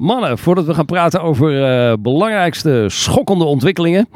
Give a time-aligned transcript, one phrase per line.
[0.00, 4.08] Mannen, voordat we gaan praten over uh, belangrijkste schokkende ontwikkelingen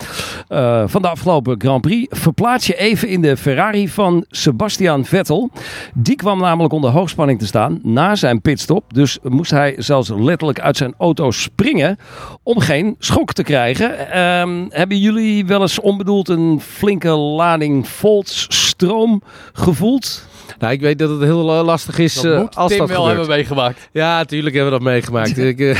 [0.48, 5.50] uh, van de afgelopen Grand Prix, verplaats je even in de Ferrari van Sebastian Vettel.
[5.94, 8.94] Die kwam namelijk onder hoogspanning te staan na zijn pitstop.
[8.94, 11.98] Dus moest hij zelfs letterlijk uit zijn auto springen
[12.42, 13.90] om geen schok te krijgen.
[13.90, 19.22] Uh, hebben jullie wel eens onbedoeld een flinke lading voltsstroom
[19.52, 20.32] gevoeld?
[20.58, 23.16] Nou, ik weet dat het heel lastig is dat moet als Tim dat wel gebeurt.
[23.16, 23.88] hebben meegemaakt.
[23.92, 25.38] Ja, natuurlijk hebben we dat meegemaakt.
[25.54, 25.76] ik, uh,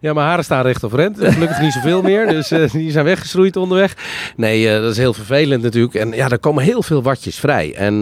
[0.00, 1.18] ja, mijn haren staan recht overeind.
[1.20, 2.28] Gelukkig niet zoveel meer.
[2.28, 3.96] Dus uh, die zijn weggeschroeid onderweg.
[4.36, 5.94] Nee, uh, dat is heel vervelend natuurlijk.
[5.94, 7.74] En ja, er komen heel veel watjes vrij.
[7.74, 7.94] En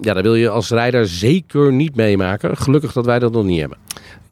[0.00, 2.56] ja, dat wil je als rijder zeker niet meemaken.
[2.56, 3.78] Gelukkig dat wij dat nog niet hebben.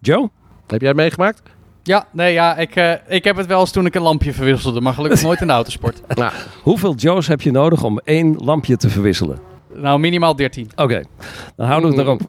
[0.00, 0.30] Joe?
[0.66, 1.42] Heb jij het meegemaakt?
[1.82, 4.80] Ja, nee, ja, ik, uh, ik heb het wel eens toen ik een lampje verwisselde,
[4.80, 6.00] maar gelukkig nooit in de autosport.
[6.14, 9.38] Nou, hoeveel Joe's heb je nodig om één lampje te verwisselen?
[9.74, 10.68] Nou, minimaal 13.
[10.72, 11.04] Oké, okay.
[11.56, 12.20] dan houden we het erop.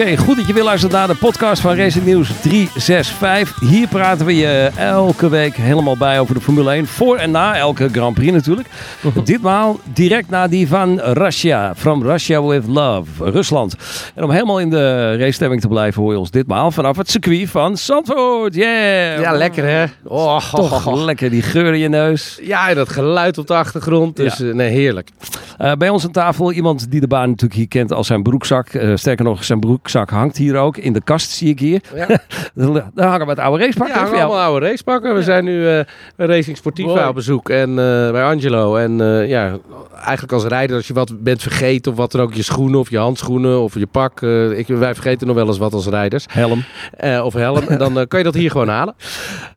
[0.00, 3.60] Okay, goed dat je weer luistert naar de podcast van Racing News 365.
[3.60, 6.86] Hier praten we je elke week helemaal bij over de Formule 1.
[6.86, 8.68] Voor en na elke Grand Prix natuurlijk.
[9.24, 11.74] Ditmaal direct na die van Russia.
[11.76, 13.30] From Russia with Love.
[13.30, 13.76] Rusland.
[14.14, 17.50] En om helemaal in de racestemming te blijven hoor je ons ditmaal vanaf het circuit
[17.50, 18.54] van Zandvoort.
[18.54, 19.20] Yeah!
[19.20, 19.84] Ja, lekker hè?
[20.04, 21.04] Oh, Toch oh, oh.
[21.04, 22.38] lekker, die geur in je neus.
[22.42, 24.16] Ja, en dat geluid op de achtergrond.
[24.16, 24.44] Dus ja.
[24.44, 25.08] uh, nee, heerlijk.
[25.58, 28.74] Uh, bij ons aan tafel iemand die de baan natuurlijk hier kent als zijn broekzak.
[28.74, 30.76] Uh, sterker nog, zijn broek broekzak hangt hier ook.
[30.76, 31.80] In de kast zie ik hier.
[31.94, 32.06] Ja.
[32.94, 34.16] Daar hangen we het oude racepakken.
[34.16, 35.12] Ja, allemaal oude racepakken.
[35.12, 35.24] We ja.
[35.24, 35.80] zijn nu uh,
[36.16, 37.48] bij Racing Sportiva op bezoek.
[37.48, 38.76] En uh, bij Angelo.
[38.76, 39.58] En uh, ja,
[39.94, 42.34] eigenlijk als rijder, als je wat bent vergeten of wat dan ook.
[42.34, 44.20] Je schoenen of je handschoenen of je pak.
[44.56, 46.26] ik, wij vergeten nog wel eens wat als rijders.
[46.30, 46.64] Helm.
[47.24, 47.68] of helm.
[47.68, 48.94] En dan kan je dat hier gewoon halen.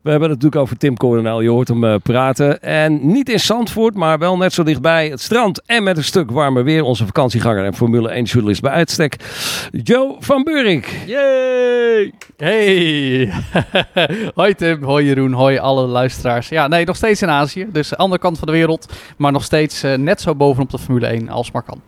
[0.02, 1.42] We hebben het natuurlijk over Tim Coronel.
[1.42, 2.62] Je hoort hem praten.
[2.62, 5.62] En niet in Zandvoort, maar wel net zo dichtbij het strand.
[5.66, 6.84] En met een stuk warmer weer.
[6.84, 9.16] Onze vakantieganger en Formule 1 journalist bij uitstek.
[9.72, 11.04] Joe van Burik.
[11.06, 12.12] Yay!
[12.38, 13.34] Hey!
[14.36, 16.50] hoi Tim, hoi Jeroen, hoi alle luisteraars.
[16.50, 17.68] Ja, nee, nog steeds in Azië.
[17.72, 18.94] Dus andere kant van de wereld.
[19.18, 21.82] Maar nog steeds uh, net zo bovenop de Formule 1 als maar kan.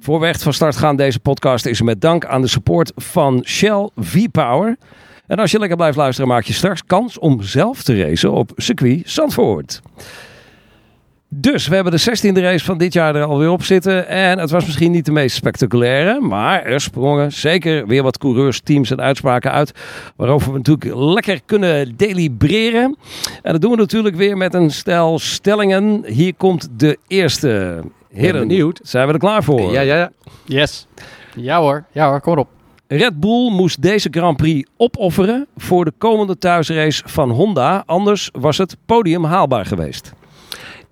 [0.00, 3.42] Voor we echt van start gaan deze podcast is met dank aan de support van
[3.46, 4.76] Shell V-Power.
[5.26, 8.52] En als je lekker blijft luisteren maak je straks kans om zelf te racen op
[8.56, 9.80] circuit Zandvoort.
[11.28, 14.08] Dus we hebben de 16e race van dit jaar er alweer op zitten.
[14.08, 16.20] En het was misschien niet de meest spectaculaire.
[16.20, 19.72] Maar er sprongen zeker weer wat coureurs, teams en uitspraken uit.
[20.16, 22.96] Waarover we natuurlijk lekker kunnen delibereren.
[23.42, 26.04] En dat doen we natuurlijk weer met een stel stellingen.
[26.06, 27.80] Hier komt de eerste.
[28.12, 28.80] Heren, benieuwd.
[28.82, 29.72] Zijn we er klaar voor?
[29.72, 30.10] Ja, ja, ja.
[30.44, 30.86] Yes.
[31.34, 32.48] Ja hoor, ja hoor, kom op.
[32.88, 37.82] Red Bull moest deze Grand Prix opofferen voor de komende thuisrace van Honda.
[37.86, 40.12] Anders was het podium haalbaar geweest.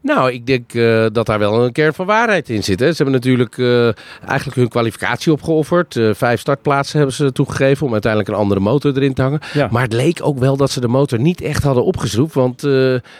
[0.04, 2.80] Nou, ik denk uh, dat daar wel een kern van waarheid in zit.
[2.80, 2.90] Hè.
[2.90, 3.84] Ze hebben natuurlijk uh,
[4.26, 5.94] eigenlijk hun kwalificatie opgeofferd.
[5.94, 9.40] Uh, vijf startplaatsen hebben ze toegegeven om uiteindelijk een andere motor erin te hangen.
[9.52, 9.68] Ja.
[9.70, 12.34] Maar het leek ook wel dat ze de motor niet echt hadden opgeschroefd.
[12.34, 12.66] Want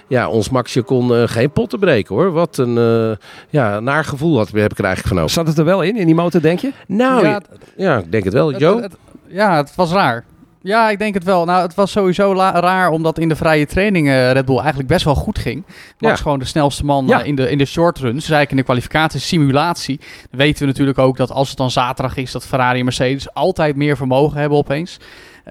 [0.08, 2.32] ja, ons Maxje kon geen potten breken hoor.
[2.32, 3.18] Wat een
[3.50, 5.34] ja, naar gevoel had, heb ik er eigenlijk van over.
[5.34, 6.72] Zat het er wel in, in die motor denk je?
[6.86, 7.40] Nou, ja,
[7.76, 8.58] ja ik denk het wel.
[8.58, 8.74] Jo?
[8.74, 8.96] Het, het,
[9.26, 10.24] ja, het was raar.
[10.64, 11.44] Ja, ik denk het wel.
[11.44, 15.04] Nou, het was sowieso raar omdat in de vrije training uh, Red Bull eigenlijk best
[15.04, 15.64] wel goed ging.
[15.98, 16.22] Max ja.
[16.22, 17.20] gewoon de snelste man ja.
[17.20, 18.14] uh, in, de, in de short runs.
[18.14, 20.00] Dus eigenlijk in de kwalificatie, simulatie.
[20.30, 23.34] Dan weten we natuurlijk ook dat als het dan zaterdag is, dat Ferrari en Mercedes
[23.34, 24.98] altijd meer vermogen hebben opeens.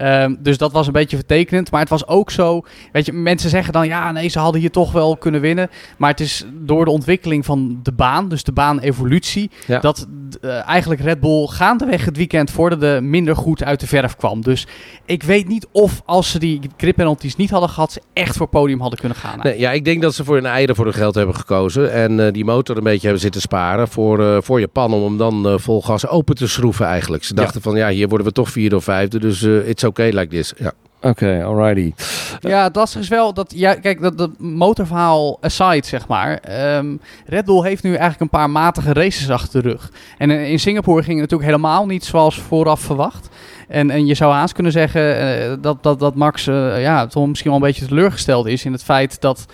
[0.02, 1.70] Um, dus dat was een beetje vertekenend.
[1.70, 2.62] Maar het was ook zo.
[2.92, 5.70] Weet je, mensen zeggen dan ja, nee, ze hadden hier toch wel kunnen winnen.
[5.96, 9.80] Maar het is door de ontwikkeling van de baan, dus de baan-evolutie, ja.
[9.80, 10.06] dat
[10.40, 14.40] uh, eigenlijk Red Bull gaandeweg het weekend vorderde minder goed uit de verf kwam.
[14.40, 14.66] Dus
[15.04, 18.48] ik weet niet of als ze die grip penalties niet hadden gehad, ze echt voor
[18.48, 19.38] podium hadden kunnen gaan.
[19.42, 21.92] Nee, ja, ik denk dat ze voor hun eieren voor hun geld hebben gekozen.
[21.92, 24.92] En uh, die motor een beetje hebben zitten sparen voor, uh, voor Japan.
[24.92, 27.24] Om hem dan vol gas open te schroeven eigenlijk.
[27.24, 27.70] Ze dachten ja.
[27.70, 29.18] van ja, hier worden we toch vierde of vijfde.
[29.18, 30.52] Dus it's okay like this.
[30.56, 30.72] Ja.
[31.04, 31.92] Oké, okay, alrighty.
[32.40, 36.40] Ja, het lastige is wel dat, ja, kijk, dat, dat motorverhaal aside, zeg maar.
[36.76, 39.90] Um, Red Bull heeft nu eigenlijk een paar matige races achter de rug.
[40.18, 43.28] En in Singapore ging het natuurlijk helemaal niet zoals vooraf verwacht.
[43.68, 47.26] En, en je zou haast kunnen zeggen uh, dat, dat, dat Max uh, ja, toch
[47.26, 49.46] misschien wel een beetje teleurgesteld is in het feit dat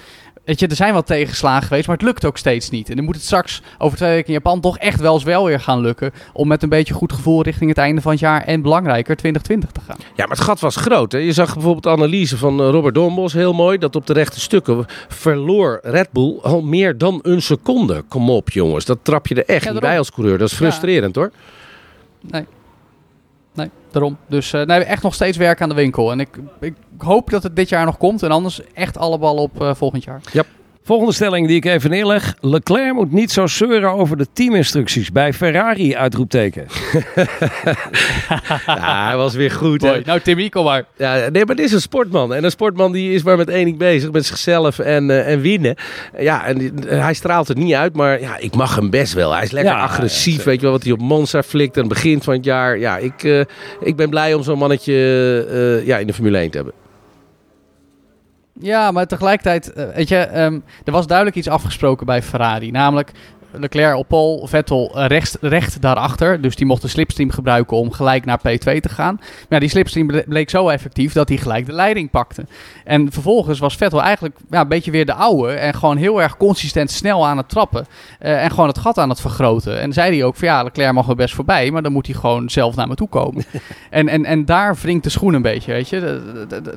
[0.50, 2.88] Weet je, er zijn wel tegenslagen geweest, maar het lukt ook steeds niet.
[2.90, 5.44] En dan moet het straks over twee weken in Japan toch echt wel eens wel
[5.44, 6.12] weer gaan lukken.
[6.32, 9.70] Om met een beetje goed gevoel richting het einde van het jaar en belangrijker 2020
[9.70, 9.96] te gaan.
[10.16, 11.12] Ja, maar het gat was groot.
[11.12, 11.18] Hè?
[11.18, 13.78] Je zag bijvoorbeeld de analyse van Robert Doornbos heel mooi.
[13.78, 18.04] Dat op de rechte stukken verloor Red Bull al meer dan een seconde.
[18.08, 20.38] Kom op jongens, dat trap je er echt ja, niet bij als coureur.
[20.38, 21.20] Dat is frustrerend ja.
[21.20, 21.30] hoor.
[22.20, 22.44] Nee.
[23.60, 24.16] Nee, daarom.
[24.28, 26.10] Dus uh, nee, echt nog steeds werk aan de winkel.
[26.10, 28.22] En ik, ik hoop dat het dit jaar nog komt.
[28.22, 30.20] En anders echt alle ballen op volgend jaar.
[30.32, 30.42] Ja.
[30.82, 32.34] Volgende stelling die ik even neerleg.
[32.40, 36.66] Leclerc moet niet zo zeuren over de teaminstructies bij Ferrari, uitroepteken.
[38.66, 39.82] ja, hij was weer goed.
[39.82, 40.00] Hè?
[40.04, 40.84] Nou Timmy, kom maar.
[40.96, 42.34] Ja, nee, maar dit is een sportman.
[42.34, 44.10] En een sportman die is maar met één ding bezig.
[44.10, 45.74] Met zichzelf en, uh, en winnen.
[46.18, 47.94] Ja, en hij straalt het niet uit.
[47.94, 49.32] Maar ja, ik mag hem best wel.
[49.32, 50.44] Hij is lekker agressief.
[50.44, 52.78] weet je wel, wat hij op Monza flikt aan het begin van het jaar.
[52.78, 53.40] Ja, ik, uh,
[53.80, 54.92] ik ben blij om zo'n mannetje
[55.80, 56.79] uh, ja, in de Formule 1 te hebben.
[58.60, 62.70] Ja, maar tegelijkertijd, uh, weet je, um, er was duidelijk iets afgesproken bij Ferrari.
[62.70, 63.10] Namelijk,
[63.52, 66.40] Leclerc op pol, Vettel eh, recht, recht daarachter.
[66.40, 69.14] Dus die mocht de slipstream gebruiken om gelijk naar P2 te gaan.
[69.14, 72.44] Maar ja, die slipstream bleek zo effectief dat hij gelijk de leiding pakte.
[72.84, 75.52] En vervolgens was Vettel eigenlijk ja, een beetje weer de oude.
[75.52, 77.86] En gewoon heel erg consistent snel aan het trappen.
[78.22, 79.80] Uh, en gewoon het gat aan het vergroten.
[79.80, 81.70] En zei hij ook van ja, Leclerc mag er best voorbij.
[81.70, 83.44] Maar dan moet hij gewoon zelf naar me toe komen.
[83.90, 86.22] en, en, en daar wringt de schoen een beetje, weet je.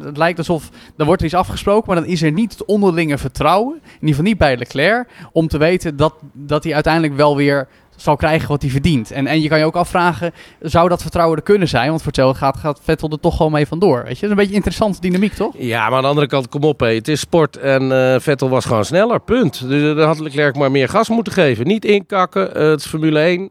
[0.03, 1.93] Het lijkt alsof er wordt iets afgesproken.
[1.93, 3.73] Maar dan is er niet het onderlinge vertrouwen.
[3.75, 5.09] In ieder geval niet bij Leclerc.
[5.31, 9.11] Om te weten dat, dat hij uiteindelijk wel weer zal krijgen wat hij verdient.
[9.11, 11.87] En, en je kan je ook afvragen, zou dat vertrouwen er kunnen zijn?
[11.87, 14.03] Want voor hetzelfde gaat, gaat Vettel er toch gewoon mee vandoor.
[14.03, 15.53] Weet je, dat is een beetje interessante dynamiek, toch?
[15.57, 16.95] Ja, maar aan de andere kant, kom op, hé.
[16.95, 19.67] het is sport en uh, Vettel was gewoon sneller, punt.
[19.67, 21.67] Dus dan had Leclerc maar meer gas moeten geven.
[21.67, 23.49] Niet inkakken, uh, het is Formule 1.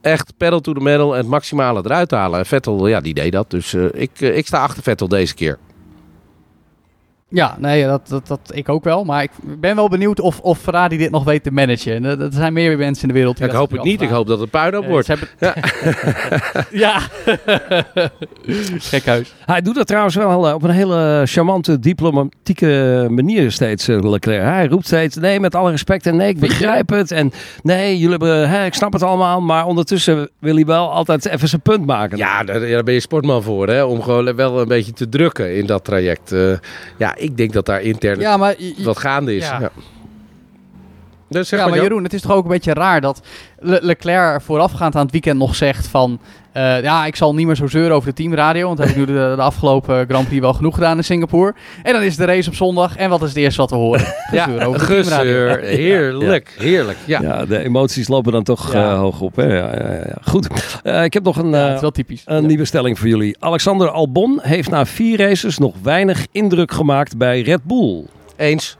[0.00, 2.38] Echt pedal to the metal en het maximale eruit halen.
[2.38, 3.50] En Vettel, ja, die deed dat.
[3.50, 5.58] Dus ik, ik sta achter Vettel deze keer.
[7.28, 9.04] Ja, nee, dat, dat, dat ik ook wel.
[9.04, 12.04] Maar ik ben wel benieuwd of, of Ferrari dit nog weet te managen.
[12.04, 14.02] Er zijn meer mensen in de wereld die Ik hoop het niet.
[14.02, 15.06] Ik hoop dat het puinhoop wordt.
[15.06, 15.28] Hebben...
[15.38, 15.54] Ja.
[16.86, 17.00] ja.
[18.90, 19.34] Gek huis.
[19.46, 24.42] Hij doet dat trouwens wel eh, op een hele charmante, diplomatieke manier steeds, eh, Leclerc.
[24.42, 27.10] Hij roept steeds, nee, met alle respect en nee, ik begrijp het.
[27.10, 27.32] En
[27.62, 29.40] nee, jullie hebben, hè, ik snap het allemaal.
[29.40, 32.18] Maar ondertussen wil hij wel altijd even zijn punt maken.
[32.18, 33.84] Ja, daar, daar ben je sportman voor, hè.
[33.84, 36.32] Om gewoon wel een beetje te drukken in dat traject.
[36.32, 36.52] Uh,
[36.98, 39.46] ja, ik denk dat daar intern ja, maar, wat gaande is.
[39.46, 39.72] Ja.
[41.34, 41.40] Ja.
[41.40, 43.22] Dus ja, maar Jeroen, het is toch ook een beetje raar dat
[43.58, 46.20] Le Leclerc voorafgaand aan het weekend nog zegt van...
[46.56, 49.06] Uh, ja, ik zal niet meer zo zeuren over de teamradio, want dat heb ik
[49.06, 51.54] nu de, de, afgelopen Grand Prix wel genoeg gedaan in Singapore.
[51.82, 54.00] En dan is de race op zondag en wat is het eerste wat we horen?
[54.00, 55.60] Gezeur ja, over de gezeur.
[55.60, 56.98] Heerlijk, heerlijk.
[57.04, 57.20] Ja.
[57.22, 59.36] ja, de emoties lopen dan toch uh, hoog op.
[59.36, 59.56] Hè?
[59.56, 60.48] Ja, Goed,
[60.84, 62.22] uh, ik heb nog een, wel typisch.
[62.24, 63.36] een nieuwe stelling voor jullie.
[63.38, 68.04] Alexander Albon heeft na vier races nog weinig indruk gemaakt bij Red Bull.
[68.36, 68.76] Eens.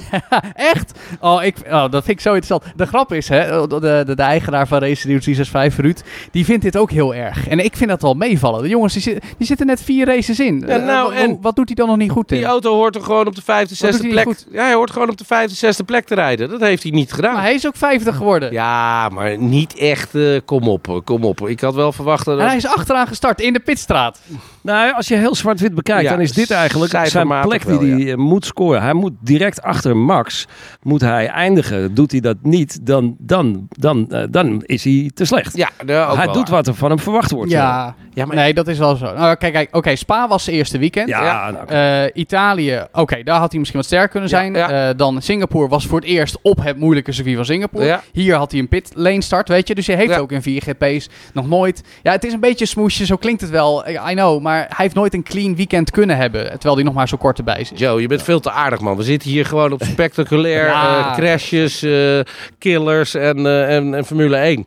[0.72, 0.98] Echt?
[1.20, 2.76] Oh, ik, oh, dat vind ik zo interessant.
[2.76, 6.62] De grap is, hè, de, de, de eigenaar van Race News 365, Ruud, die vindt
[6.62, 7.48] dit ook heel erg.
[7.48, 8.62] En ik vind dat wel meevallen.
[8.62, 10.64] De jongens, die, die zitten net vier races in.
[10.66, 12.36] Ja, nou, en wat doet hij dan nog niet goed in?
[12.36, 14.28] Die auto hoort er gewoon op de vijfde, zesde plek.
[14.50, 16.48] Ja, hij hoort gewoon op de vijfde, zesde plek te rijden.
[16.48, 17.32] Dat heeft hij niet gedaan.
[17.32, 18.52] Maar hij is ook vijfde geworden.
[18.52, 20.14] Ja, maar niet echt.
[20.14, 21.48] Uh, kom op, kom op.
[21.48, 22.38] Ik had wel verwacht dat...
[22.38, 24.20] En hij is achteraan gestart in de pitstraat.
[24.60, 28.16] Nou, als je heel zwart-wit bekijkt, dan is dit eigenlijk zijn plek die hij eh,
[28.16, 28.82] moet scoren.
[28.82, 30.46] Hij moet direct achter Max
[30.82, 31.94] moet hij eindigen.
[31.94, 35.56] Doet hij dat niet, dan, dan, dan, uh, dan is hij te slecht.
[35.56, 35.70] Ja,
[36.16, 37.50] hij doet wat er van hem verwacht wordt.
[37.50, 38.36] Ja, ja maar...
[38.36, 39.04] nee, dat is wel zo.
[39.04, 41.08] Nou, kijk, kijk oké, Spa was zijn eerste weekend.
[41.08, 44.54] Ja, nou, uh, Italië, oké, daar had hij misschien wat sterker kunnen zijn.
[44.54, 48.00] Ja, uh, dan Singapore was voor het eerst op het moeilijke circuit van Singapore.
[48.12, 49.74] Hier had hij een pit lane start, weet je.
[49.74, 51.82] Dus hij heeft ook in 4 GP's nog nooit.
[52.02, 53.88] Ja, het is een beetje smoesje, zo klinkt het wel.
[53.88, 56.50] I know, maar hij heeft nooit een clean weekend kunnen hebben.
[56.50, 57.78] Terwijl hij nog maar zo kort erbij zit.
[57.78, 58.96] Joe, je bent veel te aardig, man.
[58.96, 61.12] We zitten hier gewoon op spectaculair ja.
[61.16, 62.20] crashes, uh,
[62.58, 64.66] killers en, uh, en, en, Formule 1.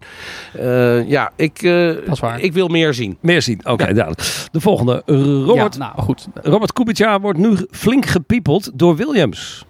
[0.59, 1.61] Uh, ja, ik,
[2.37, 3.17] ik wil meer zien.
[3.21, 3.71] Meer zien, oké.
[3.71, 4.09] Okay, ja.
[4.51, 5.01] De volgende.
[5.45, 6.27] Robert, ja, nou, goed.
[6.33, 9.65] Robert Kubica wordt nu flink gepiepeld door Williams.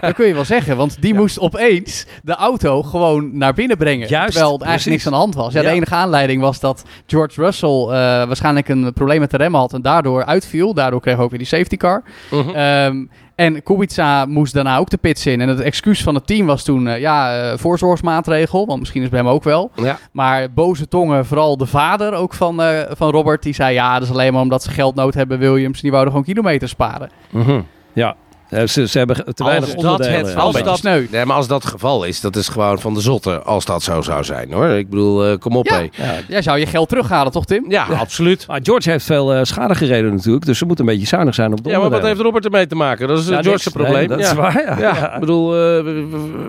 [0.00, 4.08] dat kun je wel zeggen, want die moest opeens de auto gewoon naar binnen brengen.
[4.08, 5.52] Juist, terwijl er eigenlijk niks aan de hand was.
[5.52, 9.60] Ja, De enige aanleiding was dat George Russell uh, waarschijnlijk een probleem met de remmen
[9.60, 10.74] had en daardoor uitviel.
[10.74, 12.02] Daardoor kreeg hij ook weer die safety car.
[12.32, 12.84] Uh -huh.
[12.86, 15.40] um, en Kubica moest daarna ook de pits in.
[15.40, 18.66] En het excuus van het team was toen, uh, ja, uh, voorzorgsmaatregel.
[18.66, 19.70] Want misschien is bij hem ook wel.
[19.74, 19.98] Ja.
[20.12, 23.74] Maar boze tongen, vooral de vader ook van, uh, van Robert, die zei...
[23.74, 25.80] ja, dat is alleen maar omdat ze geldnood hebben, Williams.
[25.80, 27.10] Die wouden gewoon kilometers sparen.
[27.30, 27.58] -huh.
[27.92, 28.16] Ja,
[28.48, 31.06] ze, ze hebben te weinig als dat het, als dat, sneu.
[31.10, 33.42] Nee, maar als dat het geval is, dat is gewoon van de zotte.
[33.42, 34.68] Als dat zo zou zijn, hoor.
[34.68, 35.78] Ik bedoel, uh, kom op, ja.
[35.78, 36.14] Ja.
[36.28, 37.64] Jij zou je geld terughalen, toch, Tim?
[37.70, 38.46] Ja, absoluut.
[38.46, 40.44] Maar George heeft veel uh, schade gereden natuurlijk.
[40.44, 42.66] Dus ze moeten een beetje zuinig zijn op de Ja, maar wat heeft Robert ermee
[42.66, 43.08] te maken?
[43.08, 43.92] Dat is ja, George's probleem.
[43.92, 45.14] Nee, dat is waar, ja.
[45.14, 45.94] Ik bedoel, uh,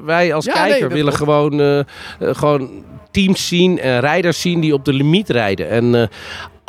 [0.05, 1.85] wij als kijker nee, willen gewoon,
[2.19, 2.69] gewoon
[3.11, 5.69] teams zien en rijders zien die op de limiet rijden.
[5.69, 6.09] En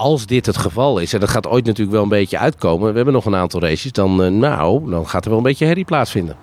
[0.01, 2.89] als dit het geval is, en dat gaat ooit natuurlijk wel een beetje uitkomen.
[2.91, 3.93] We hebben nog een aantal races.
[3.93, 6.37] Dan, uh, nou, dan gaat er wel een beetje herrie plaatsvinden.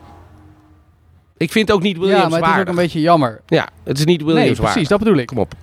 [1.37, 3.41] Ik vind ook niet Williams Ja, maar het is ook een beetje jammer.
[3.47, 4.87] Ja, het is niet Williams Nee, precies, waardig.
[4.87, 5.27] dat bedoel ik.
[5.27, 5.53] Kom op.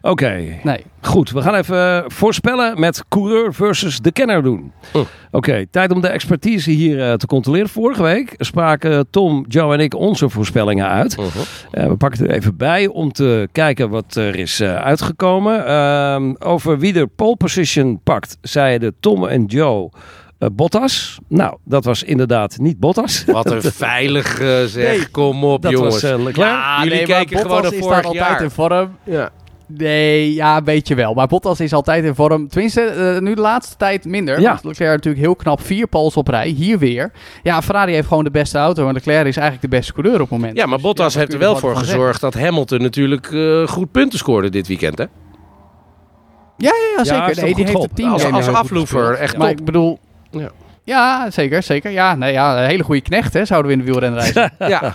[0.00, 0.84] Oké, Nee.
[1.00, 1.30] goed.
[1.30, 4.72] We gaan even voorspellen met coureur versus de kenner doen.
[4.92, 4.98] Hm.
[5.30, 7.68] Oké, tijd om de expertise hier eh, te controleren.
[7.68, 11.16] Vorige week spraken Tom, Joe en ik onze voorspellingen uit.
[11.16, 11.26] Mhm.
[11.70, 15.66] Eh, we pakken het er even bij om te kijken wat er is eh, uitgekomen.
[15.66, 20.00] Ehm, over wie de pole position pakt, zeiden Tom en Joe eh,
[20.52, 21.18] Bottas.
[21.28, 23.24] Nou, dat was inderdaad niet Bottas.
[23.24, 24.96] Wat een veilig eh, zeg.
[24.96, 26.02] Nee, Kom op, dat jongens.
[26.02, 26.36] was eh, Leclerc.
[26.48, 28.42] Ja, Jullie nee, maar keken gewoon naar is vorig daar altijd jaar.
[28.42, 28.96] in vorm.
[29.04, 29.30] ja.
[29.68, 31.14] Nee, ja, een beetje wel.
[31.14, 32.48] Maar Bottas is altijd in vorm.
[32.48, 34.40] Tenminste, eh, nu de laatste tijd minder.
[34.40, 34.48] Ja.
[34.48, 36.48] Want Leclerc natuurlijk heel knap vier poles op rij.
[36.48, 37.10] Hier weer.
[37.42, 38.86] Ja, Ferrari heeft gewoon de beste auto.
[38.88, 40.56] En Leclerc is eigenlijk de beste coureur op het moment.
[40.56, 43.90] ja, maar Dus, Bottas heeft er je wel voor gezorgd dat Hamilton natuurlijk eh, goed
[43.92, 44.98] punten scoorde dit weekend.
[44.98, 45.04] Hè?
[45.04, 47.34] Ja, ja, Ja, zeker.
[47.34, 47.82] toch nee, die heeft op.
[47.82, 49.98] het team Als- als afloever, echt Ja, Maar ik bedoel...
[50.38, 50.50] Ja.
[50.86, 51.90] Ja, zeker, zeker.
[51.90, 54.50] Ja, nee, ja, een hele goede knecht, hè, zouden we in de wielrennerij zijn.
[54.68, 54.94] Ja.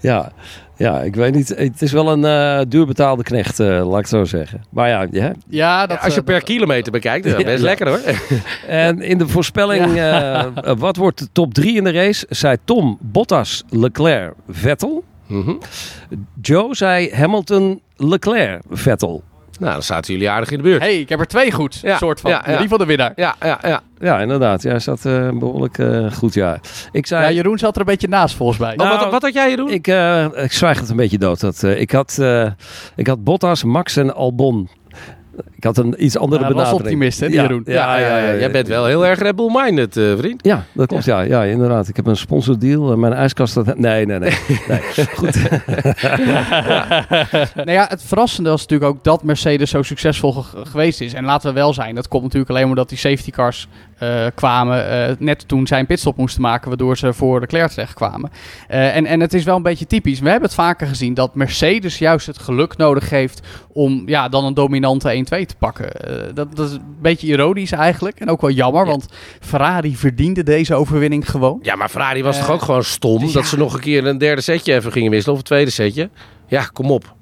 [0.00, 0.32] Ja,
[0.76, 1.48] ja, ik weet niet.
[1.48, 4.64] Het is wel een eh duurbetaalde knecht, eh, laat ik het zo zeggen.
[4.70, 5.32] Maar ja, ja.
[5.48, 7.64] Ja, dat, Als je eh, per dat- kilometer bekijkt, is dat best Ja.
[7.64, 8.00] lekker hoor.
[8.68, 10.00] En in de voorspelling,
[10.78, 12.26] wat wordt de top 3 in de race?
[12.28, 15.04] Zei Tom Bottas, Leclerc, Vettel.
[15.26, 15.52] Mhm.
[16.42, 19.22] Joe zei Hamilton, Leclerc, Vettel.
[19.58, 20.82] Nou, dan zaten jullie aardig in de buurt.
[20.82, 22.30] hey, ik heb er twee goed, Ja, soort van.
[22.30, 22.58] ja, ja.
[22.58, 23.12] Die van de winnaar.
[23.16, 23.80] Ja, ja, ja.
[23.98, 24.62] Ja, inderdaad.
[24.62, 26.58] Ja, zat eh, behoorlijk eh, goed, ja.
[26.92, 27.22] Ik zei...
[27.24, 28.74] Ja, Jeroen zat er een beetje naast volgens mij.
[28.76, 29.68] Nou, Oh, wat, wat had jij hier doen?
[29.70, 31.40] Ik, eh, ik zwijg het een beetje dood.
[31.40, 32.46] Dat, eh, ik, had, eh,
[32.96, 34.68] ik had Bottas, Max en Albon.
[35.56, 36.94] Ik had een iets andere Ja, dat was benadering.
[36.94, 37.62] optimist, hè, Jeroen.
[37.66, 40.44] Ja, ja, ja, ja, Jij bent wel heel erg Red Bull-minded, eh, vriend.
[40.44, 41.04] Ja, dat klopt.
[41.04, 41.20] Ja.
[41.20, 41.88] Ja, inderdaad.
[41.88, 42.90] Ik heb een sponsordeal.
[42.92, 43.54] Eh, Mijn ijskast...
[43.54, 43.78] Dat...
[43.78, 44.32] Nee, nee, nee.
[44.68, 44.80] nee.
[45.16, 45.34] Goed.
[47.54, 51.12] nou ja, het verrassende was natuurlijk ook dat Mercedes zo succesvol ge- geweest is.
[51.12, 54.88] En laten we wel zijn, dat komt natuurlijk alleen omdat die safety cars eh, kwamen.
[55.08, 58.30] eh, net toen zij een pitstop moesten maken, waardoor ze voor Leclerc terecht kwamen.
[58.68, 60.20] Eh, en, en het is wel een beetje typisch.
[60.20, 63.40] We hebben het vaker gezien dat Mercedes juist het geluk nodig heeft
[63.72, 65.90] om ja, dan een dominante 1-2 te pakken.
[66.34, 68.20] Dat, dat is een beetje ironisch eigenlijk.
[68.20, 68.90] En ook wel jammer, Ja.
[68.90, 69.06] want
[69.40, 71.58] Ferrari verdiende deze overwinning gewoon.
[71.62, 73.48] Ja, maar Ferrari was toch ook gewoon stom dus dat ja.
[73.48, 76.10] ze nog een keer een derde setje even gingen wisselen of een tweede setje.
[76.46, 77.14] Ja, kom op.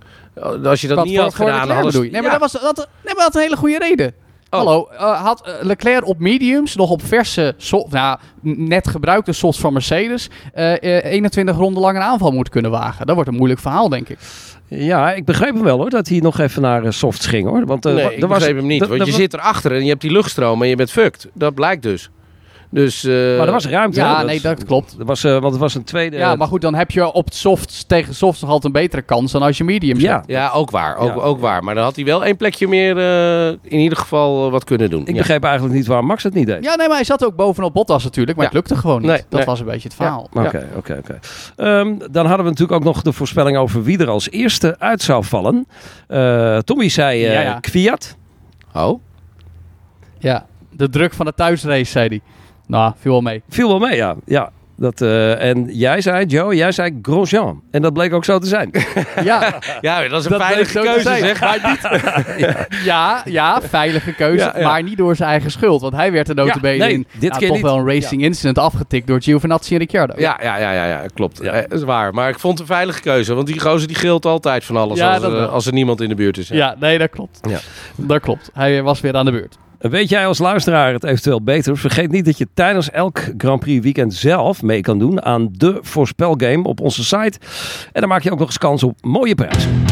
[0.65, 1.99] Als je dat Wat niet had gedaan, hadden ze...
[2.01, 2.31] Nee, maar Ja.
[2.31, 4.15] dat, was, dat, nee, maar dat had een hele goede reden.
[4.55, 4.59] Oh.
[4.59, 9.61] Hallo, eh, had eh, Leclerc op mediums nog op verse, so- nou, net gebruikte softs
[9.61, 13.07] van Mercedes, eh, eh, 21 ronden lang een aanval moeten kunnen wagen.
[13.07, 14.19] Dat wordt een moeilijk verhaal, denk ik.
[14.69, 15.91] Ja, ik begreep hem wel hoor.
[15.91, 17.67] Dat hij nog even naar softs ging hoor.
[17.67, 18.87] Want, eh, Nee, ik er was, begreep hem niet.
[18.87, 21.29] Want je zit erachter en je hebt die luchtstroom en je bent fucked.
[21.35, 22.11] Dat blijkt dus.
[22.75, 23.05] Dus...
[23.05, 24.01] eh, Maar er was ruimte.
[24.01, 24.25] ja, hè?
[24.25, 24.97] nee, dat klopt.
[24.99, 26.17] Er was, eh, want het was een tweede...
[26.17, 29.33] Ja, maar goed, dan heb je op softs tegen softs nog altijd een betere kans
[29.33, 30.13] dan als je mediums Ja.
[30.15, 30.27] hebt.
[30.27, 30.97] Ja, ook waar.
[30.97, 31.21] Ook, Ja.
[31.23, 31.65] ook waar.
[31.65, 35.01] Maar dan had hij wel één plekje meer eh, in ieder geval wat kunnen doen.
[35.01, 35.15] Ik Ja.
[35.15, 36.65] begreep eigenlijk niet waarom Max het niet deed.
[36.65, 38.53] Ja, nee, maar hij zat ook bovenop Bottas natuurlijk, maar Ja.
[38.59, 39.11] het lukte gewoon niet.
[39.11, 39.45] Nee, dat nee.
[39.45, 40.29] was een beetje het verhaal.
[40.33, 41.19] Oké, oké, oké.
[41.57, 45.03] Ehm, Dan hadden we natuurlijk ook nog de voorspelling over wie er als eerste uit
[45.03, 45.67] zou vallen.
[46.09, 47.61] Eh, Tommy zei eh Ja, ja.
[47.61, 48.17] Kwiat.
[48.75, 49.01] Oh?
[50.19, 52.21] Ja, de druk van de thuisrace, zei hij.
[52.67, 53.43] Nou, viel wel mee.
[53.49, 54.15] Viel wel mee, ja.
[54.25, 54.51] ja.
[54.77, 57.63] Dat, eh, en jij zei, Joe, jij zei Grosjean.
[57.71, 58.71] En dat bleek ook zo te zijn.
[59.25, 61.41] Ja, Ja, dat is een Dat veilige keuze zeg.
[62.85, 64.69] ja, ja, veilige keuze, Ja, ja.
[64.69, 65.81] maar niet door zijn eigen schuld.
[65.81, 67.65] Want hij werd er notabene nee, in dit keer toch niet.
[67.67, 70.15] wel een racing incident afgetikt door Giovinazzi en Ricciardo.
[70.17, 71.41] Ja, ja, ja, ja, ja klopt.
[71.43, 71.53] Ja.
[71.53, 72.15] Eh, dat is waar.
[72.15, 73.35] Maar ik vond het een veilige keuze.
[73.35, 76.09] Want die gozer die gilt altijd van alles Ja, als, eh, als er niemand in
[76.09, 76.49] de buurt is.
[76.49, 76.57] hè.
[76.57, 77.39] Ja, nee, dat klopt.
[77.49, 77.59] Ja.
[77.97, 78.51] Dat klopt.
[78.55, 79.59] Hij was weer aan de beurt.
[79.91, 81.77] Weet jij als luisteraar het eventueel beter?
[81.77, 85.79] Vergeet niet dat je tijdens elk Grand Prix weekend zelf mee kan doen aan de
[85.81, 87.39] voorspelgame op onze site.
[87.93, 89.85] En dan maak je ook nog eens kans op mooie prijzen.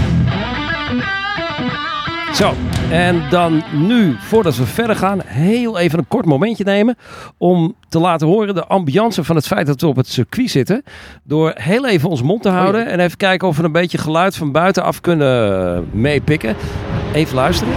[2.35, 2.53] Zo,
[2.91, 6.97] en dan nu, voordat we verder gaan, heel even een kort momentje nemen
[7.39, 10.83] om te laten horen de ambiance van het feit dat we op het circuit zitten.
[11.25, 14.37] Door heel even ons mond te houden en even kijken of we een beetje geluid
[14.37, 16.57] van buitenaf kunnen meepikken.
[17.13, 17.75] Even luisteren.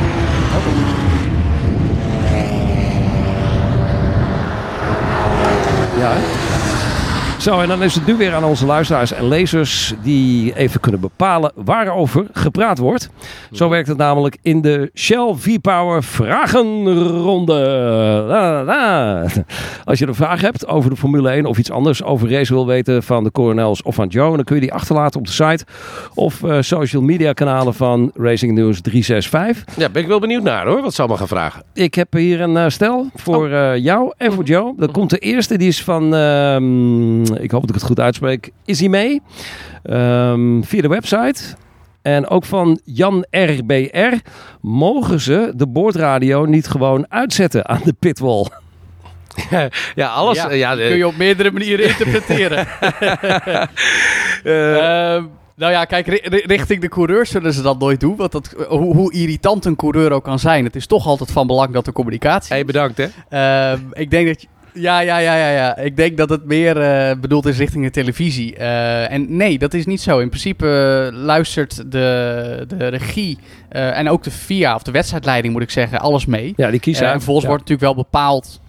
[6.04, 6.53] Ja.
[7.44, 11.02] Zo, en dan is het nu weer aan onze luisteraars en lezers die even kunnen
[11.02, 13.10] bepalen waarover gepraat wordt.
[13.52, 17.54] Zo werkt het namelijk in de Shell V-Power Vragenronde.
[18.28, 19.26] La, la, la.
[19.84, 22.68] Als je een vraag hebt over de Formule 1 of iets anders over race wil
[22.68, 25.66] weten van de Coronels of van Joe, dan kun je die achterlaten op de site
[26.14, 29.78] of eh, social media kanalen van Racing News 365.
[29.78, 30.82] Ja, ben ik wel benieuwd naar hoor.
[30.82, 31.64] Wat ze allemaal gaan vragen.
[31.74, 34.74] Ik heb hier een eh, stel voor eh, jou en voor Joe.
[34.78, 36.12] Dan komt de eerste, die is van,
[37.34, 39.22] ehm, ik hoop dat ik het goed uitspreek, is hij mee?
[39.84, 41.42] Ehm, via de website.
[42.02, 44.16] En ook van Jan RBR.
[44.62, 48.48] Mogen ze de boordradio niet gewoon uitzetten aan de pitwall?
[49.96, 50.38] ja, alles.
[50.38, 52.68] Ja, ja kun je op meerdere manieren interpreteren.
[54.44, 55.24] uh,
[55.62, 56.08] nou ja, kijk,
[56.46, 58.16] richting de coureurs zullen ze dat nooit doen.
[58.16, 61.48] Want dat, hoe, hoe, irritant een coureur ook kan zijn, het is toch altijd van
[61.48, 62.54] belang dat de communicatie.
[62.54, 63.08] Hey, bedankt hè.
[63.74, 65.78] Uh, ik denk dat je, ja, ja, ja, ja, ja.
[65.78, 68.58] Ik denk dat het meer uh, bedoeld is richting de televisie.
[68.58, 70.20] Uh, en nee, dat is niet zo.
[70.20, 73.38] In principe luistert de, de regie
[73.70, 76.54] en ook de FIA, of de wedstrijdleiding moet ik zeggen, alles mee.
[76.56, 77.12] Ja, die kiezen.
[77.12, 78.62] en volgens wordt natuurlijk wel bepaald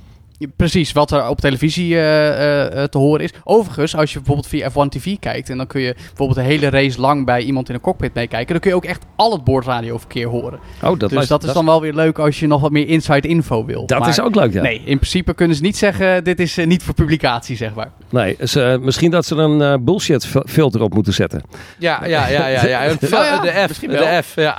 [0.57, 3.31] Precies, wat er op televisie uh, uh, te horen is.
[3.45, 5.50] Overigens, als je bijvoorbeeld via F1 TV kijkt...
[5.50, 8.53] en dan kun je bijvoorbeeld een hele race lang bij iemand in een cockpit meekijken...
[8.53, 10.59] dan kun je ook echt al het boordradioverkeer horen.
[10.83, 13.29] Oh, dat dus dat is dan wel weer leuk als je nog wat meer inside
[13.29, 13.87] info wil.
[13.87, 14.62] Dat is ook leuk, ja.
[14.62, 16.25] Nee, in principe kunnen ze niet zeggen...
[16.25, 17.91] dit is niet voor publicatie, zeg maar.
[18.11, 21.43] Nee, dus, misschien dat ze een bullshit filter op moeten zetten.
[21.79, 22.67] Ja, ja, ja, ja.
[22.67, 22.83] ja.
[22.88, 24.57] ja de F, de F, ja.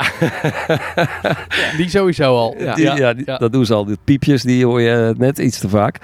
[1.78, 2.56] die sowieso al.
[2.58, 3.86] Ja, die, ja, dat doen ze al.
[3.86, 6.00] De piepjes, die hoor je net iets te vaak.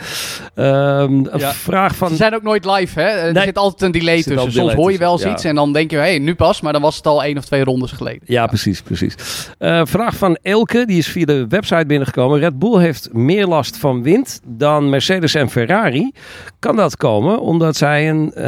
[0.56, 2.10] Um, een vraag van...
[2.10, 3.08] Ze zijn ook nooit live, hè?
[3.08, 4.52] Er zit altijd een delay tussen.
[4.52, 6.62] Soms hoor je wel eens iets en dan denk je, hé, hey, nu pas.
[6.62, 8.22] Maar dan was het al één of twee rondes geleden.
[8.26, 9.16] Ja, precies, precies.
[9.60, 12.40] Uh, vraag van Elke, die is via de website binnengekomen.
[12.40, 16.12] Red Bull heeft meer last van wind dan Mercedes en Ferrari.
[16.60, 18.44] Kan dat komen omdat zij een uh,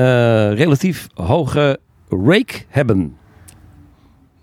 [0.53, 1.79] relatief hoge
[2.10, 3.17] rake hebben?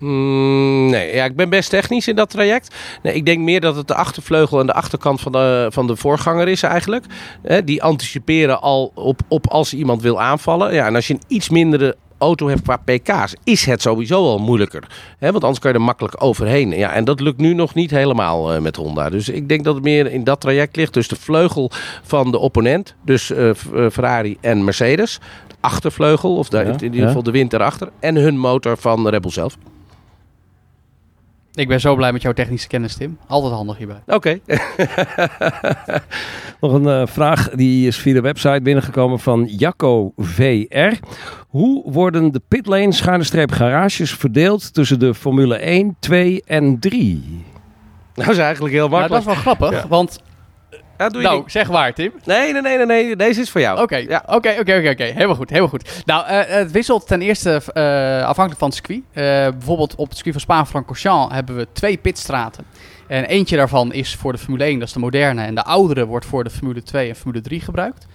[0.01, 2.75] Mm, nee, ja, ik ben best technisch in dat traject.
[3.03, 5.97] Nee, ik denk meer dat het de achtervleugel en de achterkant van de, van de
[5.97, 7.05] voorganger is eigenlijk.
[7.65, 10.75] die anticiperen al op, op als iemand wil aanvallen.
[10.75, 14.39] Ja, en als je een iets mindere auto hebt qua pk's, is het sowieso al
[14.39, 14.87] moeilijker.
[15.19, 16.71] want anders kan je er makkelijk overheen.
[16.71, 19.11] Ja, en dat lukt nu nog niet helemaal uh, met Honda.
[19.11, 20.95] Dus ik denk dat het meer in dat traject ligt.
[20.95, 21.71] Dus de vleugel
[22.03, 23.51] van de opponent, dus uh,
[23.93, 25.19] Ferrari en Mercedes.
[25.49, 27.89] De achtervleugel, of de, in ieder geval de wind erachter.
[28.01, 29.57] En hun motor van Red Bull zelf.
[31.55, 33.19] Ik ben zo blij met jouw technische kennis, Tim.
[33.27, 34.03] Altijd handig hierbij.
[34.07, 34.39] Oké.
[36.61, 40.93] Nog een uh, vraag die is via de website binnengekomen van Jacco VR.
[41.49, 47.45] Hoe worden de pitlane schuine garages verdeeld tussen de Formule 1, 2 en 3?
[48.15, 49.25] Nou, is eigenlijk heel makkelijk.
[49.25, 50.21] Nou, dat is wel grappig, want
[51.01, 52.13] ja, doe je nou, zeg waar, Tim.
[52.25, 53.17] Nee, nee, nee, nee, nee.
[53.17, 53.83] Deze is voor jou.
[53.83, 54.23] Oké, ja.
[54.27, 55.05] oké, oké, oké, oké.
[55.05, 56.03] Helemaal goed, helemaal goed.
[56.05, 59.03] Nou, uh, het wisselt ten eerste uh, afhankelijk van het circuit.
[59.13, 59.15] Uh,
[59.59, 62.65] bijvoorbeeld op het circuit van Spa-Francorchamps hebben we twee pitstraten.
[63.07, 65.43] En eentje daarvan is voor de Formule 1, dat is de moderne.
[65.43, 68.07] En de oudere wordt voor de Formule 2 en Formule 3 gebruikt.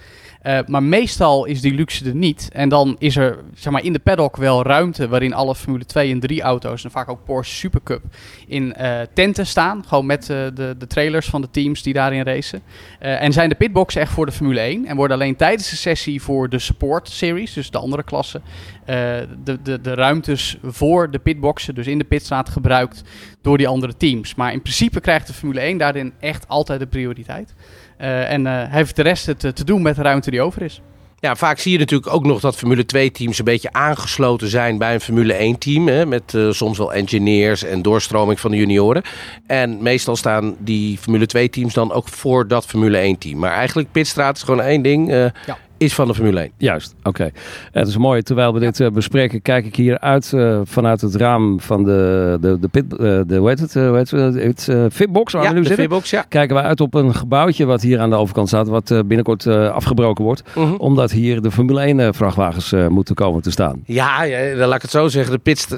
[0.46, 2.50] Uh, maar meestal is die luxe er niet.
[2.54, 6.12] En dan is er zeg maar, in de paddock wel ruimte waarin alle Formule 2
[6.12, 8.02] en 3 auto's en vaak ook Porsche Supercup
[8.48, 9.84] in uh, tenten staan.
[9.88, 12.62] Gewoon met uh, de, de trailers van de teams die daarin racen.
[13.00, 16.22] en zijn de pitboxen echt voor de Formule 1 en worden alleen tijdens de sessie
[16.22, 18.42] voor de support series, dus de andere klassen,
[18.86, 23.04] de, de, de ruimtes voor de pitboxen, dus in de pitstraat gebruikt
[23.42, 24.36] door die andere teams.
[24.36, 27.54] Maar in principe krijgt de Formule 1 daarin echt altijd de prioriteit.
[28.02, 30.82] Uh, en uh, heeft de rest het te doen met de ruimte die over is.
[31.20, 34.78] Ja, vaak zie je natuurlijk ook nog dat Formule 2 teams een beetje aangesloten zijn
[34.78, 35.88] bij een Formule 1 team.
[35.88, 39.02] Hè, met uh, soms wel engineers en doorstroming van de junioren.
[39.48, 43.40] En meestal staan die Formule 2 teams dan ook voor dat Formule 1 team.
[43.40, 45.12] Maar eigenlijk pitstraat is gewoon één ding.
[45.12, 46.52] Uh, ja is van de Formule 1.
[46.58, 47.32] Juist, oké.
[47.72, 48.22] Het is mooi.
[48.22, 52.38] Terwijl we dit uh, bespreken, kijk ik hier uit uh, vanuit het raam van de,
[52.42, 55.50] de, de, pit, uh, de hoe heet het, hoe heet het, het Fitbox waar ja,
[55.50, 55.86] we nu de zitten.
[55.86, 56.26] Fitbox, ja.
[56.30, 60.24] Kijken we uit op een gebouwtje wat hier aan de overkant staat, wat binnenkort afgebroken
[60.24, 60.44] wordt.
[60.56, 60.68] Mhm.
[60.68, 60.80] -huh.
[60.80, 63.82] Omdat hier de Formule 1 vrachtwagens moeten komen te staan.
[63.86, 65.34] Ja, ja, dan laat ik het zo zeggen.
[65.34, 65.78] De pit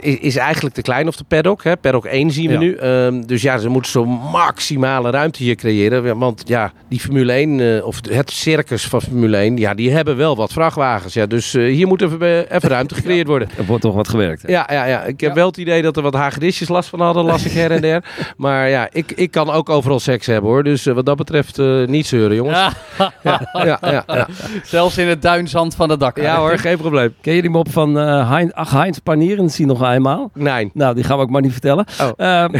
[0.00, 1.64] is, is, eigenlijk te klein of de paddock.
[1.64, 1.76] Hè.
[1.76, 2.58] Paddock 1 zien we ja.
[2.58, 2.74] nu.
[2.74, 6.18] Ehm, dus ja, ze moeten zo maximale ruimte hier creëren.
[6.18, 10.36] Want ja, die Formule 1 of het circus van Formule 1, ja, die hebben wel
[10.36, 11.14] wat vrachtwagens.
[11.14, 13.48] Ja, dus uh, hier moet even, even ruimte gecreëerd worden.
[13.56, 14.42] er wordt toch wat gewerkt.
[14.42, 14.52] Hè?
[14.52, 17.24] Ja, ja, ja, ik heb wel het idee dat er wat hagedisjes last van hadden,
[17.24, 18.04] las ik her en der.
[18.36, 20.64] maar ja, ik, ik kan ook overal seks hebben hoor.
[20.64, 22.58] Dus uh, wat dat betreft uh, niet zeuren, jongens.
[22.98, 23.12] Ja.
[23.22, 24.28] ja, ja, ja,
[24.64, 26.16] Zelfs in het duinzand van het dak.
[26.20, 27.14] Ja hoor, geen probleem.
[27.20, 30.30] Ken je die mop van uh, Hein, ach, Heinz Panieren zien nog eenmaal?
[30.34, 30.70] Nee.
[30.74, 31.86] Nou, die gaan we ook maar niet vertellen.
[32.00, 32.08] Oh.
[32.16, 32.50] Ehm,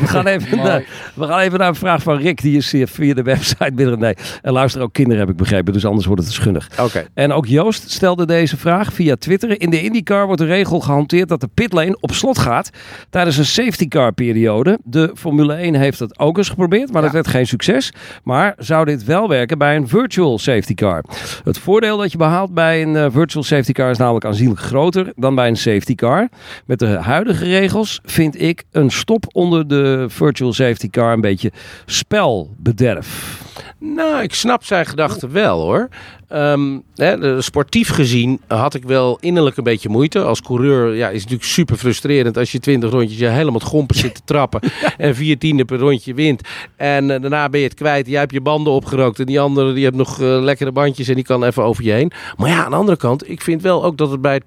[0.00, 2.42] we, gaan even naar, we gaan even naar een vraag van Rick.
[2.42, 3.98] Die is via de website binnen.
[3.98, 5.72] Nee, en luister ook kinderen heb ik begrepen.
[5.72, 6.68] Dus anders wordt het schunnig.
[7.14, 9.60] En ook Joost stelde deze vraag via Twitter.
[9.60, 12.70] In de IndyCar wordt de regel gehanteerd dat de pitlane op slot gaat
[13.10, 14.78] tijdens een safety car periode.
[14.84, 17.92] De Formule 1 heeft het ook eens geprobeerd, maar dat werd geen succes.
[18.22, 21.04] Maar zou dit wel werken bij een virtual safety car?
[21.44, 25.12] Het voordeel dat je behaalt bij een uh, virtual safety car is namelijk aanzienlijk groter
[25.16, 26.28] dan bij een safety car.
[26.66, 31.52] Met de huidige regels vind ik een stop onder de virtual safety car een beetje
[31.86, 33.38] spelbederf.
[33.78, 35.69] Nou, ik snap zijn gedachten wel hoor.
[35.70, 35.88] Hoor.
[36.28, 40.22] Ehm, hè, sportief gezien had ik wel innerlijk een beetje moeite.
[40.22, 43.68] Als coureur ja, is het natuurlijk super frustrerend als je 20 rondjes je helemaal het
[43.68, 44.60] grompen zit te trappen.
[44.96, 46.48] en vier tiende per rondje wint.
[46.76, 48.06] En eh, daarna ben je het kwijt.
[48.06, 49.18] Jij hebt je banden opgerookt.
[49.18, 51.92] En die andere die heeft nog uh, lekkere bandjes en die kan even over je
[51.92, 52.12] heen.
[52.36, 54.40] Maar ja, aan de andere kant, ik vind wel ook dat het bij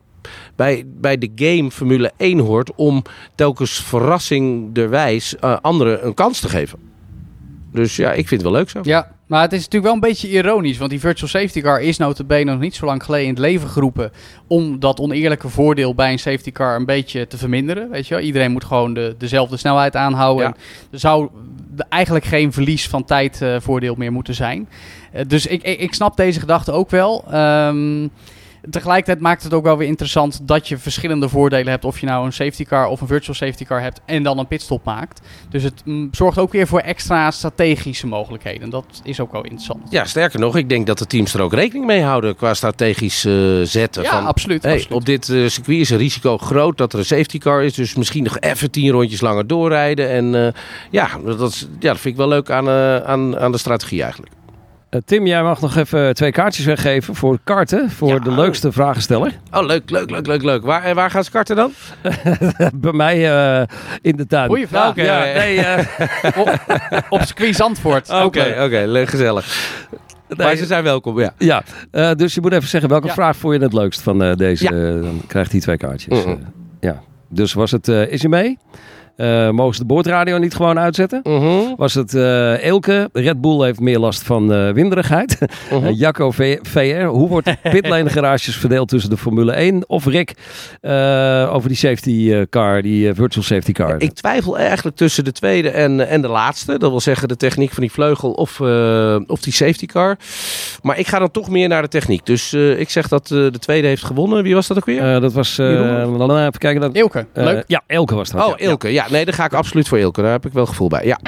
[0.55, 3.01] bij, bij de game Formule 1 hoort om
[3.35, 6.79] telkens verrassingerwijs uh, anderen een kans te geven.
[7.71, 8.79] Dus ja, ik vind het wel leuk zo.
[8.83, 10.77] Ja, maar het is natuurlijk wel een beetje ironisch.
[10.77, 13.69] Want die virtual safety car is notabene nog niet zo lang geleden in het leven
[13.69, 14.11] geroepen.
[14.47, 17.89] Om dat oneerlijke voordeel bij een safety car een beetje te verminderen.
[17.89, 18.23] Weet je wel?
[18.23, 20.45] Iedereen moet gewoon de, dezelfde snelheid aanhouden.
[20.45, 20.55] Ja.
[20.91, 21.29] er zou
[21.89, 24.69] eigenlijk geen verlies van tijdvoordeel uh, meer moeten zijn.
[25.15, 27.25] Uh, dus ik, ik, ik, snap deze gedachte ook wel.
[27.33, 28.11] Um,
[28.69, 31.85] Tegelijkertijd maakt het ook wel weer interessant dat je verschillende voordelen hebt.
[31.85, 34.47] Of je nou een safety car of een virtual safety car hebt en dan een
[34.47, 35.21] pitstop maakt.
[35.49, 38.69] Dus het mm, zorgt ook weer voor extra strategische mogelijkheden.
[38.69, 39.91] Dat is ook wel interessant.
[39.91, 43.25] Ja, sterker nog, ik denk dat de teams er ook rekening mee houden qua strategisch
[43.25, 44.03] uh, zetten.
[44.03, 46.99] Ja, van, absoluut, hey, absoluut, Op dit uh, circuit is een risico groot dat er
[46.99, 47.73] een safety car is.
[47.73, 50.09] Dus misschien nog even tien rondjes langer doorrijden.
[50.09, 50.47] En uh,
[50.89, 54.31] ja, dat, ja, dat vind ik wel leuk aan, aan, aan de strategie eigenlijk.
[54.93, 57.89] Uh, Tim, jij mag nog even twee kaartjes weggeven voor karten.
[57.89, 58.73] Voor ja, de leukste oh.
[58.73, 59.39] vragensteller.
[59.51, 60.63] Oh, leuk, leuk, leuk, leuk, leuk.
[60.63, 61.71] Waar, en waar gaan ze karten dan?
[62.73, 63.63] Bij mij uh,
[64.01, 64.47] in de tuin.
[64.47, 64.89] Goeie vraag.
[64.89, 65.77] Okay, ja, nee, uh,
[66.41, 66.59] op,
[67.09, 68.09] op circuit Zandvoort.
[68.09, 69.75] Oké, oké, okay, gezellig.
[70.27, 71.33] Nee, maar ze zijn welkom, ja.
[71.37, 73.13] Ja, uh, dus je moet even zeggen welke ja.
[73.13, 74.99] vraag vond je het leukst van deze.
[75.01, 76.25] dan krijgt hij twee kaartjes.
[76.25, 76.53] Mm -hmm.
[76.79, 77.01] ja.
[77.29, 78.57] Dus was het, is hij mee?
[79.17, 81.19] Uh, mogen ze de boordradio niet gewoon uitzetten?
[81.23, 81.77] Uh -huh.
[81.77, 83.09] Was het uh, Elke?
[83.13, 85.37] Red Bull heeft meer last van uh, winderigheid.
[85.69, 85.97] -huh.
[85.99, 87.03] Jacco VR.
[87.03, 89.83] Hoe wordt pitlane garages verdeeld tussen de Formule 1?
[89.87, 90.33] Of Rick
[91.51, 93.95] over die safety car, die virtual safety car?
[93.97, 96.77] Ik twijfel eigenlijk tussen de tweede en, en de laatste.
[96.77, 98.61] Dat wil zeggen de techniek van die vleugel of,
[99.27, 100.17] of die safety car.
[100.81, 102.25] Maar ik ga dan toch meer naar de techniek.
[102.25, 104.43] Dus ik zeg dat de tweede heeft gewonnen.
[104.43, 105.19] Wie was dat ook weer?
[105.21, 105.57] dat was...
[105.57, 106.81] even kijken.
[106.81, 107.25] Dat, Elke.
[107.33, 107.63] Leuk.
[107.67, 108.45] Ja, Elke was dat.
[108.45, 108.65] Oh, ja.
[108.65, 108.91] Elke.
[108.91, 109.02] Ja.
[109.03, 110.21] Ja, nee, daar ga ik absoluut voor Ilke.
[110.21, 111.05] Daar heb ik wel gevoel bij.
[111.05, 111.19] Ja.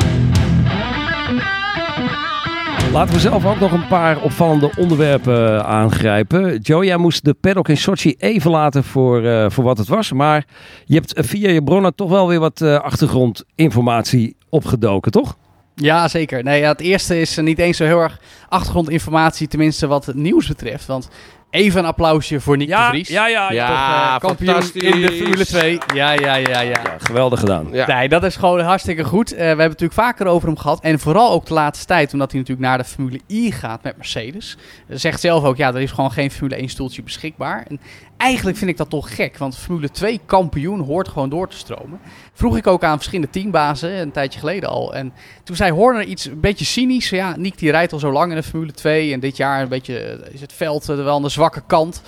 [2.92, 6.60] Laten we zelf ook nog een paar opvallende onderwerpen aangrijpen.
[6.60, 10.12] Joe, jij moest de paddock in Sochi even laten voor, uh, voor wat het was.
[10.12, 10.46] Maar
[10.86, 15.38] je hebt via je bronnen toch wel weer wat uh, achtergrondinformatie opgedoken, toch?
[15.76, 16.44] Ja, zeker.
[16.44, 20.48] Nee, ja, het eerste is niet eens zo heel erg achtergrondinformatie, tenminste wat het nieuws
[20.48, 20.86] betreft.
[20.86, 21.10] Want
[21.56, 23.08] Even een applausje voor Nick ja, de Vries.
[23.08, 23.68] Ja, ja, ja.
[23.68, 25.80] Toch, uh, kampioen in de Formule 2.
[25.94, 26.62] Ja, ja, ja, ja.
[26.62, 27.68] ja geweldig gedaan.
[27.72, 27.88] Ja.
[27.88, 29.32] Nee, dat is gewoon hartstikke goed.
[29.32, 30.80] Uh, we hebben het natuurlijk vaker over hem gehad.
[30.82, 33.98] En vooral ook de laatste tijd, omdat hij natuurlijk naar de Formule I gaat met
[33.98, 34.58] Mercedes.
[34.89, 37.65] Zegt zelf ook, ja, er is gewoon geen Formule 1 stoeltje beschikbaar.
[37.68, 37.80] En
[38.26, 42.00] eigenlijk vind ik dat toch gek, want Formule 2 kampioen hoort gewoon door te stromen.
[42.34, 44.96] Vroeg ik ook aan verschillende teambazen, een tijdje geleden al.
[44.96, 47.10] En toen zei Horner iets een beetje cynisch.
[47.10, 49.70] Ja, Nick die rijdt al zo lang in de Formule 2 en dit jaar een
[49.70, 52.02] beetje eh, is het veld wel aan de zwakke kant.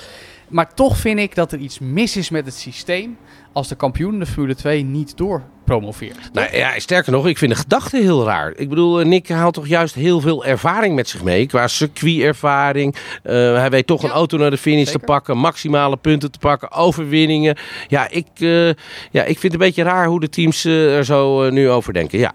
[0.47, 3.17] Maar toch vind ik dat er iets mis is met het systeem
[3.57, 6.29] als de kampioen de Formule 2 niet door promoveert.
[6.33, 8.53] Nou ja, sterker nog, ik vind de gedachte heel raar.
[8.55, 11.45] Ik bedoel, Nick haalt toch juist heel veel ervaring met zich mee.
[11.45, 12.95] Qua circuitervaring.
[12.95, 14.99] Uh, hij weet toch ja, een auto naar de finish zeker.
[14.99, 15.37] te pakken.
[15.37, 16.71] Maximale punten te pakken.
[16.71, 17.57] Overwinningen.
[17.87, 18.67] Ja, ik, uh,
[19.11, 21.93] ja, ik vind het een beetje raar hoe de teams uh, er zo nu over
[21.93, 22.19] denken.
[22.19, 22.33] Ja.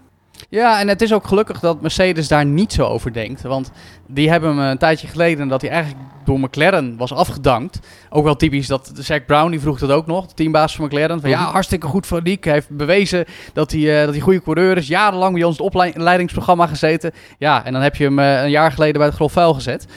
[0.53, 3.41] Ja, en het is ook gelukkig dat Mercedes daar niet zo over denkt.
[3.41, 3.71] Want
[4.07, 7.79] die hebben hem een tijdje geleden dat hij eigenlijk door McLaren was afgedankt.
[8.09, 11.21] Ook wel typisch dat Zack Brown, die vroeg dat ook nog, de teambaas van McLaren.
[11.21, 12.43] Van, ja, hartstikke goed voor Nick.
[12.43, 14.87] Hij heeft bewezen dat hij, uh, dat hij goede coureur is.
[14.87, 17.11] Jarenlang bij ons het opleidingsprogramma gezeten.
[17.37, 19.87] Ja, en dan heb je hem uh, een jaar geleden bij het grof vuil gezet.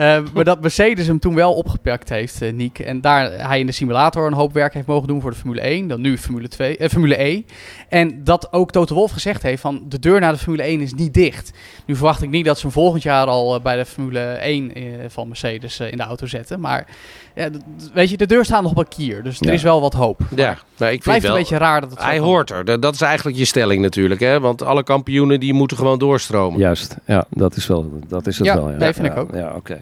[0.00, 2.78] Uh, maar dat Mercedes hem toen wel opgepakt heeft, uh, Niek.
[2.78, 5.60] En daar hij in de simulator een hoop werk heeft mogen doen voor de Formule
[5.60, 5.88] 1.
[5.88, 7.42] Dan nu Formule, 2, uh, Formule E.
[7.88, 10.94] En dat ook Toto Wolff gezegd heeft van de deur naar de Formule 1 is
[10.94, 11.50] niet dicht.
[11.86, 14.72] Nu verwacht ik niet dat ze hem volgend jaar al bij de Formule 1
[15.08, 16.60] van Mercedes in de auto zetten.
[16.60, 16.86] Maar
[17.34, 17.48] ja,
[17.94, 19.22] weet je, de deur staat nog op een kier.
[19.22, 19.52] Dus er ja.
[19.52, 20.20] is wel wat hoop.
[20.34, 22.80] Ja, nou, ik blijft wel, een beetje raar dat het Hij hoort er.
[22.80, 24.20] Dat is eigenlijk je stelling natuurlijk.
[24.20, 24.40] Hè?
[24.40, 26.58] Want alle kampioenen die moeten gewoon doorstromen.
[26.58, 28.70] Juist, ja, dat is, wel, dat is het ja, wel.
[28.70, 29.34] Ja, dat vind ja, ik ook.
[29.34, 29.56] Ja, oké.
[29.56, 29.80] Okay.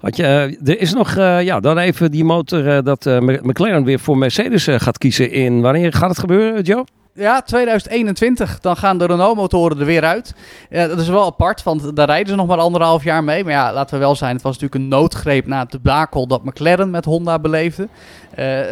[0.00, 3.84] Had je, uh, er is nog, uh, ja, dan even die motor uh, dat McLaren
[3.84, 5.60] weer voor Mercedes gaat kiezen in.
[5.60, 6.84] Wanneer gaat het gebeuren, Joe?
[7.14, 8.60] Ja, 2021.
[8.60, 10.34] Dan gaan de Renault-motoren er weer uit.
[10.70, 13.44] Dat is wel apart, want daar rijden ze nog maar anderhalf jaar mee.
[13.44, 16.44] Maar ja, laten we wel zijn, het was natuurlijk een noodgreep na het debakel dat
[16.44, 17.88] McLaren met Honda beleefde.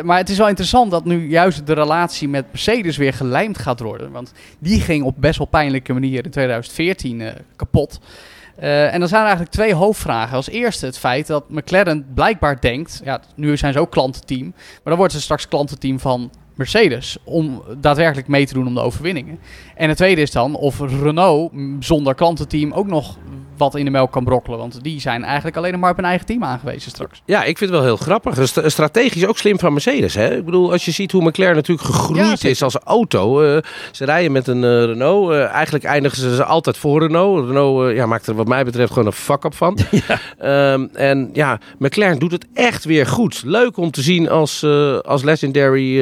[0.02, 3.80] Maar het is wel interessant dat nu juist de relatie met Mercedes weer gelijmd gaat
[3.80, 4.10] worden.
[4.10, 8.00] Want die ging op best wel pijnlijke manier in 2014 uh, kapot.
[8.62, 10.36] Uh, en dan zijn er eigenlijk twee hoofdvragen.
[10.36, 14.80] Als eerste het feit dat McLaren blijkbaar denkt, ja, nu zijn ze ook klantenteam, maar
[14.84, 19.38] dan wordt ze straks klantenteam van Mercedes om daadwerkelijk mee te doen om de overwinningen.
[19.74, 23.18] En het tweede is dan of Renault zonder klantenteam ook nog
[23.62, 24.58] wat in de melk kan brokkelen.
[24.58, 27.22] Want die zijn eigenlijk alleen nog maar op een eigen team aangewezen straks.
[27.24, 28.38] Ja, ik vind het wel heel grappig.
[28.66, 30.14] Strategisch ook slim van Mercedes.
[30.14, 30.36] Hè?
[30.36, 33.42] Ik bedoel, als je ziet hoe McLaren natuurlijk gegroeid is als auto.
[33.42, 33.58] Uh,
[33.90, 35.32] ze rijden met een uh, Renault.
[35.32, 37.46] Uh, eigenlijk eindigen ze altijd voor Renault.
[37.46, 39.78] Renault ja, maakt er wat mij betreft gewoon een fuck-up van.
[40.08, 40.72] Ja.
[40.72, 43.42] Um, en ja, McLaren doet het echt weer goed.
[43.44, 44.64] Leuk om te zien als,
[45.02, 45.98] als legendary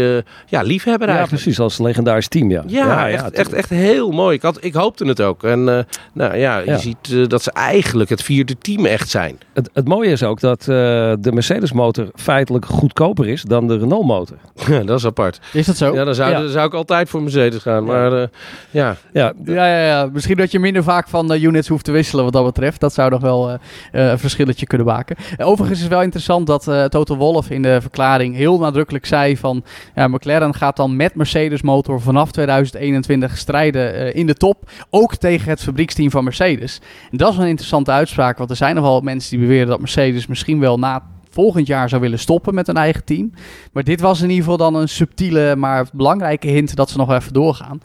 [0.46, 1.20] ja, liefhebber eigenlijk.
[1.20, 1.60] Ja, precies.
[1.60, 2.62] Als legendarisch team, ja.
[2.66, 4.36] Ja, ja, echt, echt, echt, heel mooi.
[4.36, 5.44] Ik, had, ik hoopte het ook.
[5.44, 9.38] En nou ja, je ziet dat ze eigenlijk het vierde team echt zijn.
[9.52, 14.06] Het, het mooie is ook dat de Mercedes motor feitelijk goedkoper is dan de Renault
[14.06, 14.36] motor.
[14.70, 15.40] Ja, dat is apart.
[15.52, 15.94] Is dat zo?
[15.94, 17.84] Ja, dan zou, zou ik altijd voor Mercedes gaan.
[17.84, 18.22] Maar uh,
[18.70, 18.96] ja.
[19.12, 19.32] Ja.
[19.44, 20.08] Ja, ja, ja.
[20.12, 22.80] Misschien dat je minder vaak van uh, units hoeft te wisselen wat dat betreft.
[22.80, 23.56] Dat zou nog wel uh,
[23.92, 25.16] een verschilletje kunnen maken.
[25.36, 29.64] overigens is het wel interessant dat Toto Wolff in de verklaring heel nadrukkelijk zei van...
[29.94, 34.70] Ja, McLaren gaat dan met Mercedes motor vanaf 2021 strijden in de top.
[34.90, 36.80] Ook tegen het fabrieksteam van Mercedes.
[37.10, 38.38] En dat is een interessante uitspraak.
[38.38, 42.00] Want er zijn nogal mensen die beweren dat Mercedes misschien wel na volgend jaar zou
[42.00, 43.32] willen stoppen met een eigen team.
[43.72, 47.12] Maar dit was in ieder geval dan een subtiele, maar belangrijke hint dat ze nog
[47.12, 47.80] even doorgaan.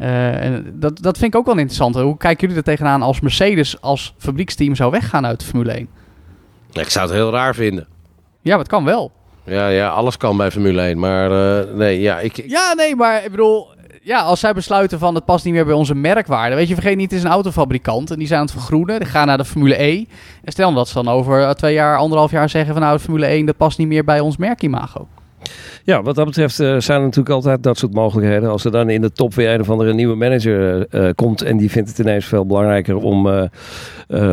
[0.00, 1.94] Uh, en dat, dat vind ik ook wel interessant.
[1.94, 5.88] Hoe kijken jullie er tegenaan als Mercedes als fabrieksteam zou weggaan uit de Formule 1?
[6.72, 7.86] Ik zou het heel raar vinden.
[8.40, 9.12] Ja, maar het kan wel.
[9.44, 10.98] Ja, ja alles kan bij Formule 1.
[10.98, 12.50] Maar uh, nee, ja, ik, ik...
[12.50, 13.68] Ja, nee, maar ik bedoel
[14.02, 16.56] ja, als zij besluiten van het past niet meer bij onze merkwaarde.
[16.56, 18.98] Weet je, vergeet niet, het is een autofabrikant en die zijn aan het vergroenen.
[18.98, 20.04] Die gaan naar de Formule E.
[20.44, 23.02] En stel dat ze dan over eh, twee jaar, anderhalf jaar zeggen van nou, de
[23.02, 25.08] Formule 1 dat past niet meer bij ons merkimago.
[25.84, 28.50] Ja, wat dat betreft uh, zijn er natuurlijk altijd dat soort mogelijkheden.
[28.50, 31.56] Als er dan in de top weer een of andere nieuwe manager uh, komt en
[31.56, 33.42] die vindt het ineens veel belangrijker om uh,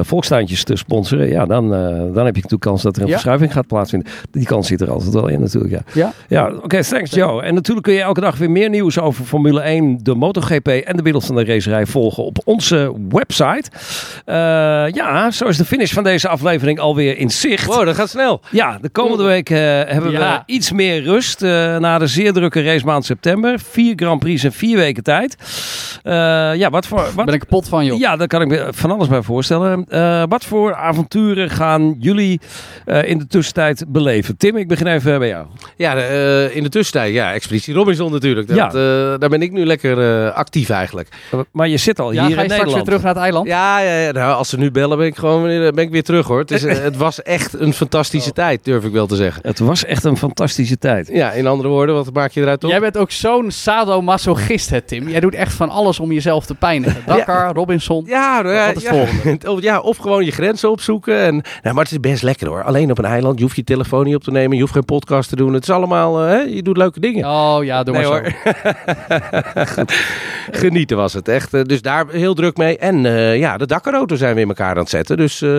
[0.02, 3.68] volkstuintjes te sponsoren, ja, dan, dan heb je natuurlijk kans dat er een verschuiving gaat
[3.68, 4.12] plaatsvinden.
[4.32, 5.82] Die kans zit er altijd wel in natuurlijk, ja.
[5.94, 7.42] Ja, ja oké, thanks Joe.
[7.42, 10.98] En natuurlijk kun je elke dag weer meer nieuws over Formule 1, de MotoGP en
[10.98, 13.70] de wereld van de racerij volgen op onze website.
[14.94, 17.66] ja, zo is de finish van deze aflevering alweer in zicht.
[17.66, 18.42] Wow, dat gaat snel.
[18.52, 23.06] Ja, de komende week hebben we iets meer rust uh, na de zeer drukke racemaand
[23.06, 23.60] september.
[23.60, 25.36] Vier Grand Prix in vier weken tijd.
[26.04, 26.14] Uh,
[26.56, 27.08] ja, wat voor...
[27.16, 28.00] Wat, ben ik kapot van, joh.
[28.00, 29.86] Ja, daar kan ik me van alles bij voorstellen.
[29.90, 32.40] Uh, wat voor avonturen gaan jullie
[33.02, 34.38] in de tussentijd beleven?
[34.38, 35.46] Tim, ik begin even bij jou.
[35.76, 38.48] Ja, de, in de tussentijd, ja, Expeditie Robinson natuurlijk.
[38.48, 38.70] Dat, ja.
[39.18, 41.10] daar ben ik nu lekker actief eigenlijk.
[41.52, 42.76] Maar je zit al ja, hier ga je in Nederland.
[42.76, 43.48] weer terug naar het eiland?
[43.48, 46.28] Ja, ja, ja nou, als ze nu bellen ben ik gewoon ben ik weer terug
[46.28, 46.40] hoor.
[46.40, 48.36] Het, is, het was echt een fantastische oh.
[48.36, 49.42] tijd, durf ik wel te zeggen.
[49.46, 50.87] Het was echt een fantastische tijd.
[51.08, 52.70] Ja, in andere woorden, wat maak je eruit op?
[52.70, 55.10] Jij bent ook zo'n sadomasochist, hè, Tim.
[55.10, 57.02] Jij doet echt van alles om jezelf te pijnigen.
[57.06, 58.04] Dakar, Robinson.
[58.08, 59.62] Ja, nou ja, wat is ja, volgende?
[59.68, 61.18] ja, of gewoon je grenzen opzoeken.
[61.20, 62.64] En, nou, maar het is best lekker hoor.
[62.64, 63.38] Alleen op een eiland.
[63.38, 64.56] Je hoeft je telefoon niet op te nemen.
[64.56, 65.54] Je hoeft geen podcast te doen.
[65.54, 67.26] Het is allemaal, uh, hè, je doet leuke dingen.
[67.26, 69.86] Oh ja, doe nee, maar hoor.
[70.52, 71.54] Genieten was het echt.
[71.54, 72.78] Eh, dus daar heel druk mee.
[72.78, 75.18] En uh, ja, de Dakarauto zijn we in elkaar aan het zetten.
[75.18, 75.58] Dus uh,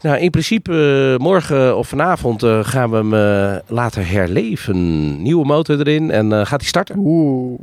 [0.00, 4.39] nou, in principe morgen of vanavond gaan we hem laten herleven.
[5.22, 6.96] Nieuwe motor erin en gaat hij starten.
[6.98, 7.60] Oeh.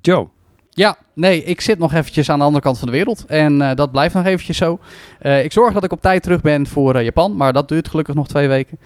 [0.00, 0.28] Joe.
[0.70, 3.24] Ja, nee, ik zit nog eventjes aan de andere kant van de wereld.
[3.26, 4.78] En uh, dat blijft nog eventjes zo.
[5.22, 7.36] Uh, ik zorg dat ik op tijd terug ben voor uh, Japan.
[7.36, 8.78] Maar dat duurt gelukkig nog twee weken.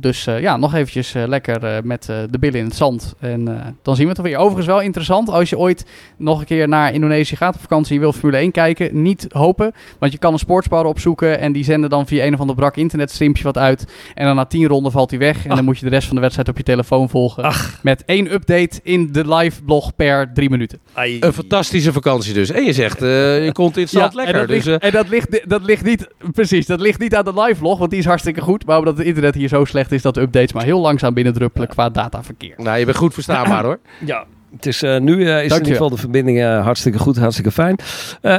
[0.00, 3.14] dus ja, nog eventjes lekker met de billen in het zand.
[3.18, 4.36] En dan zien we het weer.
[4.36, 5.28] Overigens wel interessant.
[5.28, 8.38] Als je ooit nog een keer naar Indonesië gaat op vakantie en je wil Formule
[8.38, 9.02] 1 kijken.
[9.02, 9.72] Niet hopen.
[9.98, 11.38] Want je kan een sportsbar opzoeken.
[11.38, 13.92] En die zenden dan via een of ander brak internetstreampje wat uit.
[14.14, 15.46] En dan na tien ronden valt hij weg.
[15.46, 17.42] En dan moet je de rest van de wedstrijd op je telefoon volgen.
[17.42, 17.78] Ach.
[17.82, 20.63] Met één update in de live blog per drie minuten.
[20.94, 22.50] Een fantastische vakantie dus.
[22.50, 24.34] En je zegt, uh, je komt in het ja, lekker.
[24.34, 27.24] En dat, dus, ligt, en dat, ligt, dat ligt niet, precies, dat ligt niet aan
[27.24, 28.66] de live vlog, want die is hartstikke goed.
[28.66, 31.68] Maar omdat het internet hier zo slecht is dat de updates maar heel langzaam binnendruppelen
[31.68, 32.54] qua dataverkeer.
[32.56, 33.78] Nou, je bent goed verstaanbaar hoor.
[34.04, 37.16] Ja, het is, uh, nu uh, is in ieder geval de verbinding uh, hartstikke goed,
[37.16, 37.76] hartstikke fijn.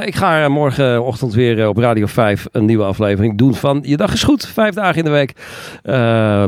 [0.04, 4.22] ik ga morgenochtend weer op Radio 5 een nieuwe aflevering doen van Je Dag is
[4.22, 4.46] Goed.
[4.46, 5.32] Vijf dagen in de week.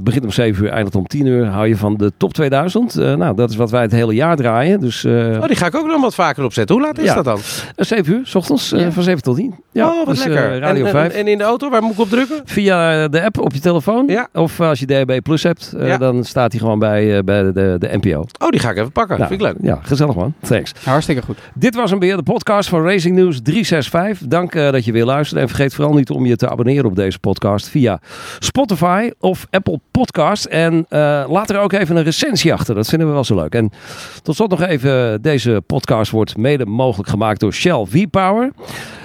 [0.03, 1.47] begint om 7 uur, eindigt om 10 uur.
[1.47, 2.95] Hou je van de top 2000.
[2.95, 4.81] nou, dat is wat wij het hele jaar draaien.
[4.81, 6.77] Dus, oh, die ga ik ook nog wat vaker opzetten.
[6.77, 7.39] Hoe laat is dat dan?
[7.77, 8.91] 7 uur, s ochtends, ja.
[8.91, 9.55] van 7 tot 10.
[9.73, 10.59] Ja, oh, wat dus, lekker.
[10.59, 11.15] Radio en, 5.
[11.15, 12.41] En, in de auto, waar moet ik op drukken?
[12.45, 14.07] Via de app op je telefoon.
[14.07, 14.29] Ja.
[14.33, 17.99] Of als je DHB Plus hebt, dan staat hij gewoon bij, bij de, de, de,
[18.01, 18.25] NPO.
[18.39, 19.17] Oh, die ga ik even pakken.
[19.19, 19.58] Nou, Vind ik leuk.
[19.61, 20.35] Ja, gezellig man.
[20.41, 20.73] Thanks.
[20.85, 21.39] Hartstikke goed.
[21.55, 24.29] Dit was een weer de podcast van Racing News 365.
[24.29, 25.41] Dank uh, dat je weer luistert.
[25.41, 28.01] En vergeet vooral niet om je te abonneren op deze podcast via
[28.39, 30.45] Spotify of Apple Podcast.
[30.45, 32.75] En uh, laat er ook even een recensie achter.
[32.75, 33.55] Dat vinden we wel zo leuk.
[33.55, 33.71] En
[34.23, 35.23] tot slot nog even.
[35.23, 38.53] Deze podcast wordt mede mogelijk gemaakt door Shell V-Power.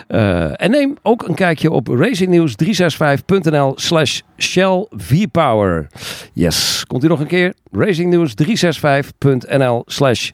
[0.07, 5.87] Uh, en neem ook een kijkje op racingnews365.nl slash Shell V-Power.
[6.33, 7.53] Yes, komt u nog een keer?
[7.77, 10.31] racingnews365.nl slash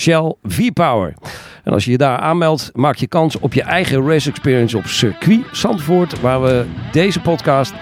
[0.00, 1.14] Shell V-Power.
[1.64, 4.76] En En als je je daar aanmeldt, maak je kans op je eigen race experience
[4.76, 7.72] op circuit Zandvoort, waar we deze podcast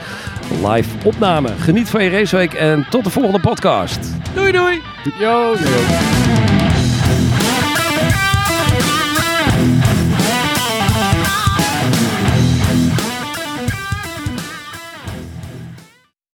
[0.64, 1.58] live opnamen.
[1.58, 3.98] Geniet van je raceweek en tot de volgende podcast.
[4.34, 4.80] Doei doei.
[5.18, 6.67] Yo, yo.